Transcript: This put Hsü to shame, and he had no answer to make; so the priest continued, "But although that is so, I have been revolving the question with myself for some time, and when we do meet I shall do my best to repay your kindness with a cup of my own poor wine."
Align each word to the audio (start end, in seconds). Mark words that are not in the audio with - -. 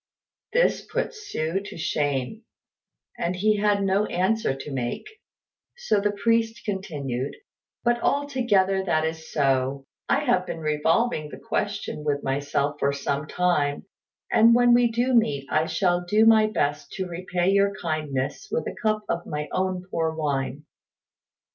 This 0.51 0.83
put 0.83 1.09
Hsü 1.11 1.63
to 1.65 1.77
shame, 1.77 2.41
and 3.19 3.35
he 3.35 3.57
had 3.57 3.83
no 3.83 4.07
answer 4.07 4.55
to 4.55 4.71
make; 4.71 5.05
so 5.77 6.01
the 6.01 6.09
priest 6.09 6.65
continued, 6.65 7.35
"But 7.83 8.01
although 8.01 8.47
that 8.83 9.05
is 9.05 9.31
so, 9.31 9.85
I 10.09 10.21
have 10.23 10.47
been 10.47 10.57
revolving 10.59 11.29
the 11.29 11.37
question 11.37 12.03
with 12.03 12.23
myself 12.23 12.77
for 12.79 12.91
some 12.91 13.27
time, 13.27 13.85
and 14.31 14.55
when 14.55 14.73
we 14.73 14.91
do 14.91 15.13
meet 15.13 15.47
I 15.51 15.67
shall 15.67 16.03
do 16.03 16.25
my 16.25 16.47
best 16.47 16.91
to 16.93 17.05
repay 17.05 17.51
your 17.51 17.71
kindness 17.79 18.47
with 18.49 18.65
a 18.65 18.73
cup 18.81 19.01
of 19.07 19.27
my 19.27 19.49
own 19.51 19.85
poor 19.91 20.15
wine." 20.15 20.65